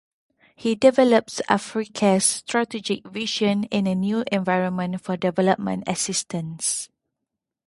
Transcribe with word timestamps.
He 0.55 0.73
develops 0.73 1.41
Africare's 1.47 2.25
strategic 2.25 3.07
vision 3.07 3.65
in 3.65 3.85
a 3.85 3.93
new 3.93 4.23
environment 4.31 4.99
for 4.99 5.15
development 5.15 5.83
assistance. 5.85 6.89